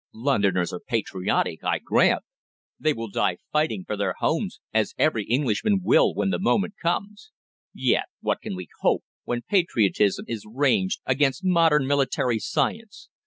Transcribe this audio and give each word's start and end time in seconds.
Londoners 0.15 0.73
are 0.73 0.79
patriotic, 0.79 1.63
I 1.63 1.77
grant. 1.77 2.23
They 2.79 2.91
will 2.91 3.11
die 3.11 3.37
fighting 3.53 3.83
for 3.85 3.95
their 3.95 4.15
homes, 4.17 4.59
as 4.73 4.95
every 4.97 5.25
Englishman 5.25 5.81
will 5.83 6.15
when 6.15 6.31
the 6.31 6.39
moment 6.39 6.73
comes; 6.81 7.29
yet, 7.71 8.05
what 8.19 8.41
can 8.41 8.55
we 8.55 8.67
hope, 8.79 9.03
when 9.25 9.43
patriotism 9.43 10.25
is 10.27 10.43
ranged 10.51 11.01
against 11.05 11.43
modern 11.45 11.85
military 11.85 12.39
science? 12.39 13.09